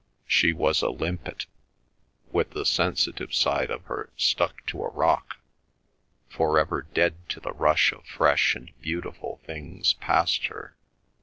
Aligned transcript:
She 0.25 0.51
was 0.51 0.81
a 0.81 0.89
limpet, 0.89 1.45
with 2.31 2.53
the 2.53 2.65
sensitive 2.65 3.35
side 3.35 3.69
of 3.69 3.83
her 3.83 4.09
stuck 4.17 4.65
to 4.65 4.81
a 4.83 4.89
rock, 4.89 5.37
for 6.27 6.57
ever 6.57 6.81
dead 6.81 7.29
to 7.29 7.39
the 7.39 7.53
rush 7.53 7.91
of 7.91 8.03
fresh 8.07 8.55
and 8.55 8.71
beautiful 8.81 9.39
things 9.45 9.93
past 9.93 10.47
her. 10.47 10.75